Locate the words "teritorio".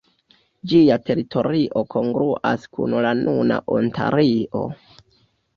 1.09-1.83